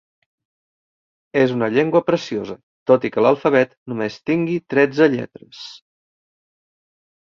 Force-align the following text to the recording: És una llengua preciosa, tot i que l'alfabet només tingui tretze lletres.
És 1.41 1.53
una 1.57 1.69
llengua 1.75 2.01
preciosa, 2.09 2.57
tot 2.93 3.07
i 3.11 3.13
que 3.13 3.27
l'alfabet 3.27 3.79
només 3.95 4.21
tingui 4.33 4.61
tretze 4.77 5.13
lletres. 5.17 5.65